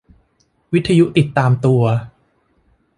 [0.73, 1.83] วิทยุติดตามตัว